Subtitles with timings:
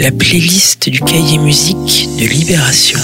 [0.00, 2.98] la playlist du cahier musique de Libération.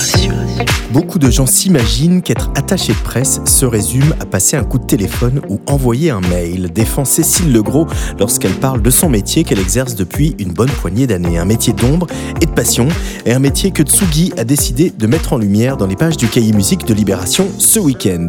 [0.92, 4.86] Beaucoup de gens s'imaginent qu'être attaché de presse se résume à passer un coup de
[4.86, 7.86] téléphone ou envoyer un mail, défend Cécile Legros
[8.18, 11.38] lorsqu'elle parle de son métier qu'elle exerce depuis une bonne poignée d'années.
[11.38, 12.06] Un métier d'ombre
[12.40, 12.88] et de passion,
[13.26, 16.28] et un métier que Tsugi a décidé de mettre en lumière dans les pages du
[16.28, 18.28] cahier musique de Libération ce week-end.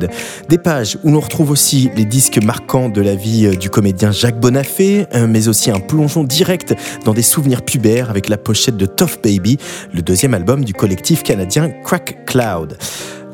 [0.49, 4.41] Des pages où l'on retrouve aussi les disques marquants de la vie du comédien Jacques
[4.41, 6.75] Bonafé, mais aussi un plongeon direct
[7.05, 9.57] dans des souvenirs pubères avec la de Tough Baby,
[9.93, 12.75] le deuxième album du collectif canadien Crack Cloud.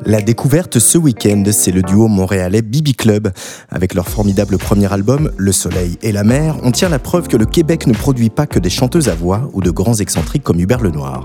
[0.06, 3.32] La découverte ce week-end, c'est le duo montréalais Bibi Club.
[3.70, 7.38] Avec leur formidable premier album, Le Soleil et la Mer, on tient la preuve que
[7.38, 10.60] le Québec ne produit pas que des chanteuses à voix ou de grands excentriques comme
[10.60, 11.24] Hubert Lenoir.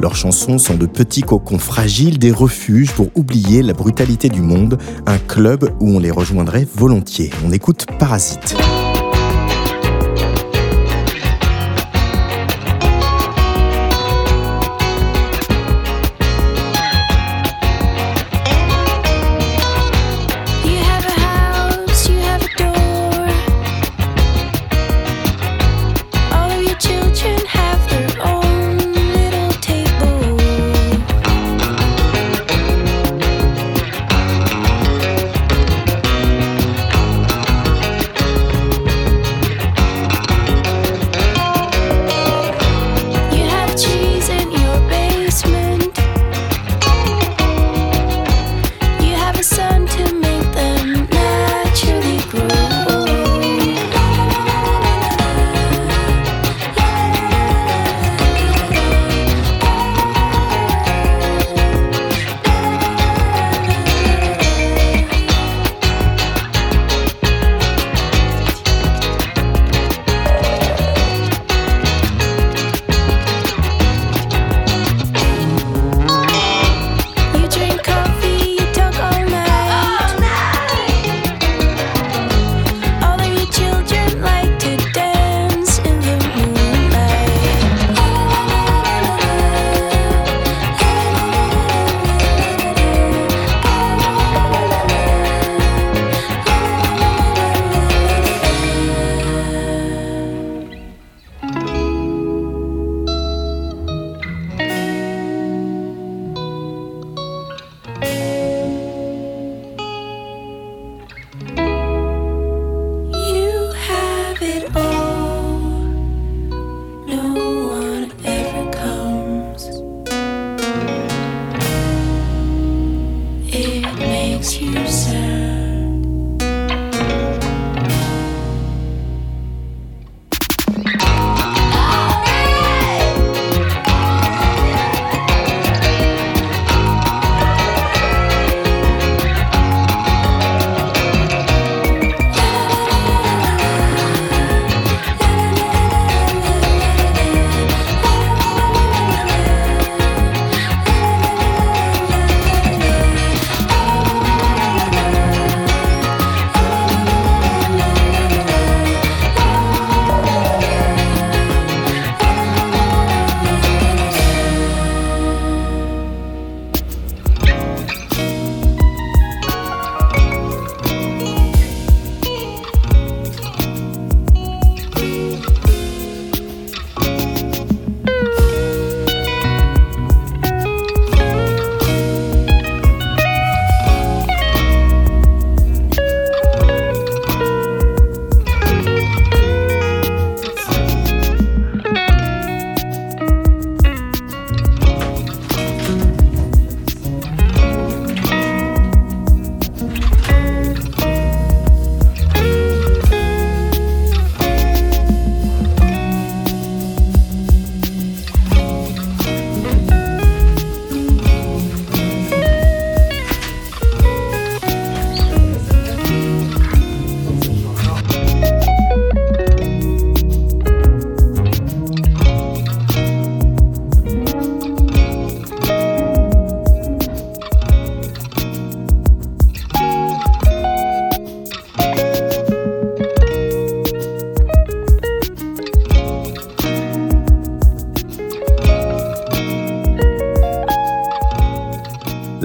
[0.00, 4.78] Leurs chansons sont de petits cocons fragiles, des refuges pour oublier la brutalité du monde,
[5.06, 7.30] un club où on les rejoindrait volontiers.
[7.44, 8.54] On écoute Parasite.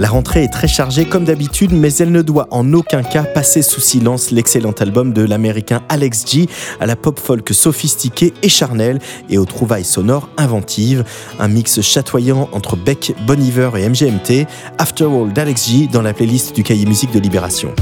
[0.05, 3.63] La rentrée est très chargée comme d'habitude, mais elle ne doit en aucun cas passer
[3.63, 6.47] sous silence l'excellent album de l'américain Alex G
[6.79, 8.99] à la pop folk sophistiquée et charnelle
[9.31, 11.05] et aux trouvailles sonores inventives.
[11.39, 14.45] Un mix chatoyant entre Beck, Bon Iver et MGMT.
[14.77, 17.73] After All d'Alex G dans la playlist du cahier musique de Libération.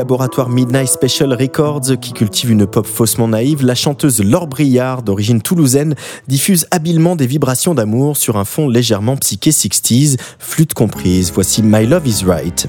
[0.00, 5.42] Laboratoire Midnight Special Records qui cultive une pop faussement naïve, la chanteuse Laure Briard, d'origine
[5.42, 5.94] toulousaine,
[6.26, 11.32] diffuse habilement des vibrations d'amour sur un fond légèrement psyché 60s, flûte comprise.
[11.34, 12.66] Voici My Love Is Right.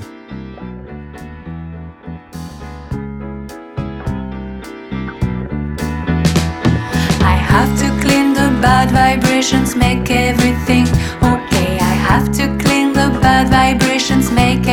[7.21, 10.85] I have to clean the bad vibrations, make everything.
[11.23, 14.67] I have to clean the bad vibrations, make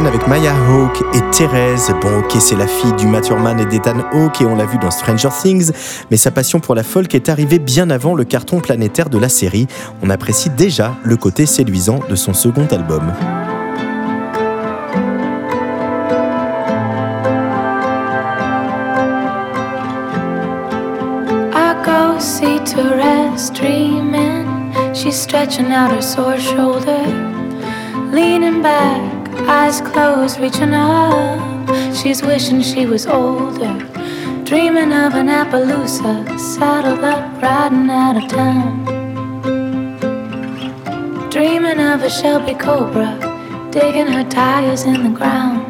[0.00, 1.92] avec Maya Hawke et Thérèse.
[2.00, 4.90] Bon, ok, c'est la fille du Man et d'Ethan Hawke et on l'a vu dans
[4.90, 5.70] Stranger Things,
[6.10, 9.28] mais sa passion pour la folk est arrivée bien avant le carton planétaire de la
[9.28, 9.66] série.
[10.02, 13.12] On apprécie déjà le côté séduisant de son second album.
[24.94, 27.04] She's stretching out her sore shoulder,
[28.12, 31.40] leaning back, eyes closed, reaching up.
[31.94, 33.74] She's wishing she was older,
[34.44, 38.84] dreaming of an Appaloosa, saddled up, riding out of town.
[41.30, 43.10] Dreaming of a Shelby Cobra,
[43.70, 45.60] digging her tires in the ground.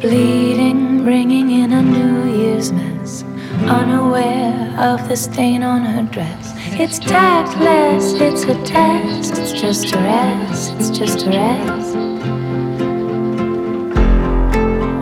[0.00, 3.24] Bleeding, bringing in a New Year's mess
[3.68, 6.39] unaware of the stain on her dress.
[6.82, 11.94] It's tactless, it's a test, it's just a rest, it's just a rest.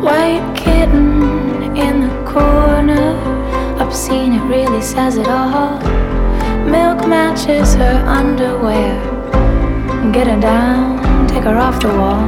[0.03, 3.15] White kitten in the corner,
[3.79, 5.79] obscene, it really says it all.
[6.67, 8.99] Milk matches her underwear.
[10.13, 12.27] Get her down, take her off the wall.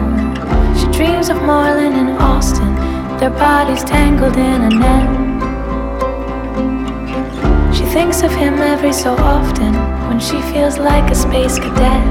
[0.76, 2.72] She dreams of Moreland and Austin,
[3.18, 5.29] their bodies tangled in a net
[7.92, 9.74] thinks of him every so often
[10.08, 12.06] when she feels like a space cadet.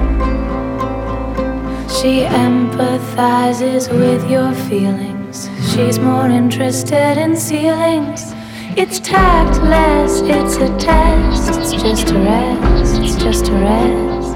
[1.89, 5.49] She empathizes with your feelings.
[5.71, 8.33] She's more interested in ceilings.
[8.75, 11.49] It's tactless, it's a test.
[11.57, 14.35] It's just a rest, it's just a rest.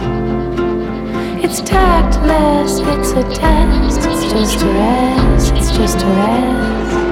[1.43, 4.00] It's tactless, it's a test.
[4.09, 7.02] It's just a rest, it's just a rest.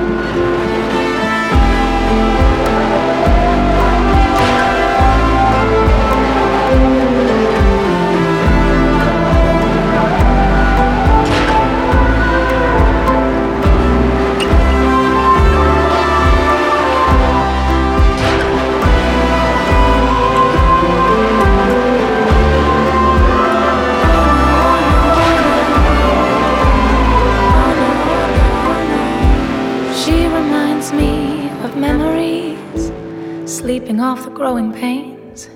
[34.42, 35.52] Growing pains.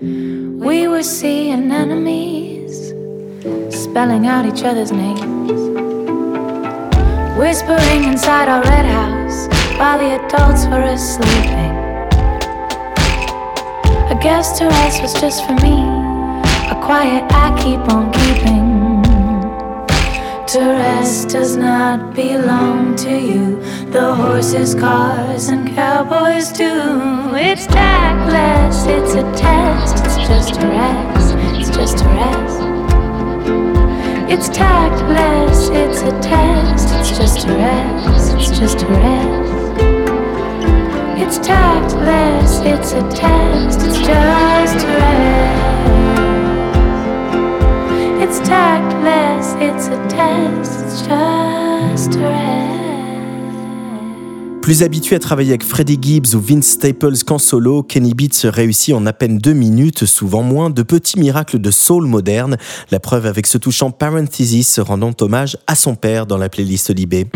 [0.00, 2.88] We were seeing enemies,
[3.70, 5.60] spelling out each other's names.
[7.38, 9.46] Whispering inside our red house
[9.78, 11.74] while the adults were asleeping.
[14.10, 15.78] A guest to us was just for me,
[16.74, 18.65] a quiet I keep on keeping.
[20.48, 23.56] To rest does not belong to you.
[23.90, 27.34] The horses, cars, and cowboys do.
[27.34, 30.04] It's tactless, it's a test.
[30.04, 32.60] It's just a rest, it's just a rest.
[34.30, 36.94] It's tactless, it's a test.
[36.94, 39.80] It's just a rest, it's just a rest.
[41.20, 43.80] It's tactless, it's a test.
[43.82, 45.65] It's just a rest.
[48.28, 52.18] It's tactless, it's a test, just
[54.62, 58.96] Plus habitué à travailler avec Freddie Gibbs ou Vince Staples qu'en solo, Kenny Beats réussit
[58.96, 62.56] en à peine deux minutes, souvent moins, de petits miracles de soul moderne.
[62.90, 67.28] La preuve avec ce touchant Parenthesis rendant hommage à son père dans la playlist Libé.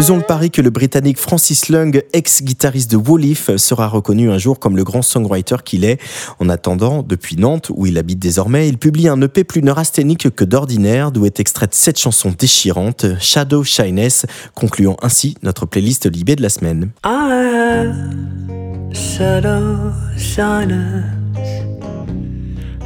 [0.00, 4.58] Faisons le pari que le Britannique Francis Lung, ex-guitariste de Woolif, sera reconnu un jour
[4.58, 6.00] comme le grand songwriter qu'il est.
[6.38, 10.44] En attendant, depuis Nantes, où il habite désormais, il publie un EP plus neurasthénique que
[10.44, 16.40] d'ordinaire, d'où est extraite cette chanson déchirante, Shadow Shyness, concluant ainsi notre playlist Libé de
[16.40, 16.92] la semaine.
[18.94, 19.92] shadow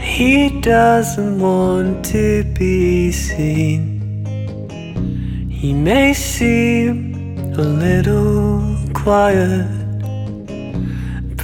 [0.01, 4.04] He doesn't want to be seen.
[5.65, 7.15] He may seem
[7.57, 9.67] a little quiet,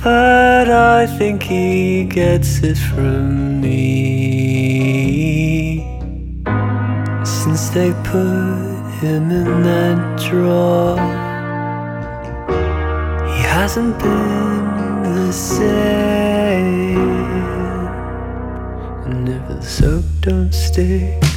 [0.03, 3.79] but I think he gets it from me.
[7.25, 10.99] Since they put him in that drawer,
[13.27, 16.99] he hasn't been the same.
[19.07, 21.30] And if the soap don't stick,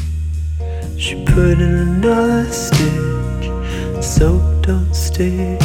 [1.03, 3.51] she put in another stitch,
[4.01, 5.59] so don't stick.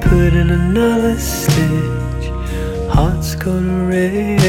[0.00, 2.30] Put in another stitch,
[2.88, 4.40] heart's gonna race.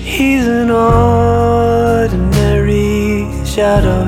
[0.00, 2.14] He's an ordinary
[3.44, 4.04] shadow.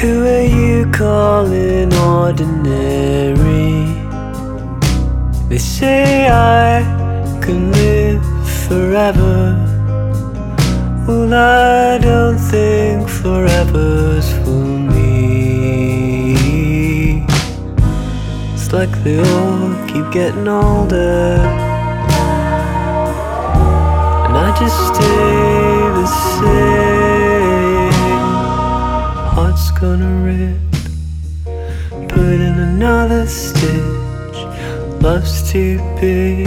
[0.00, 3.47] Who are you calling ordinary?
[5.78, 6.82] Say I
[7.40, 8.24] can live
[8.66, 9.54] forever.
[11.06, 15.22] Well, I don't think forever's for me.
[18.54, 21.38] It's like they all keep getting older.
[24.24, 26.06] And I just stay the
[26.40, 27.92] same.
[29.32, 30.58] Heart's gonna rip.
[32.08, 33.87] Put in another stitch
[35.08, 36.46] love's too big.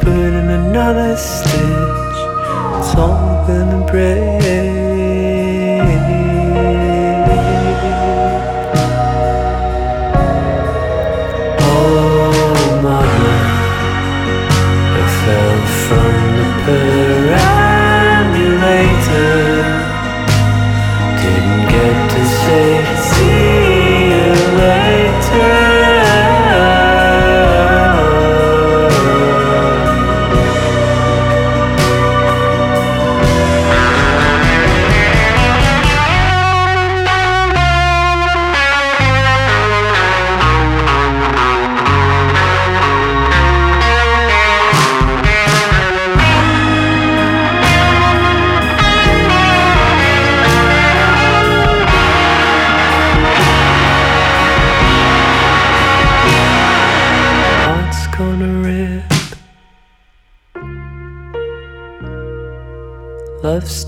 [0.00, 2.18] Put in another stitch,
[2.78, 4.81] it's all gonna break.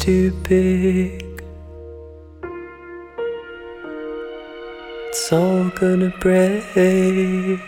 [0.04, 1.42] Too big.
[5.08, 7.58] It's all gonna break.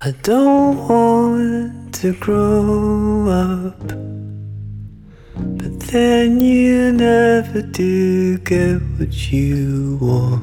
[0.00, 3.86] I don't want to grow up,
[5.60, 10.42] but then you never do get what you want.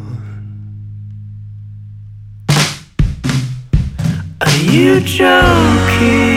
[4.39, 6.37] Are you joking?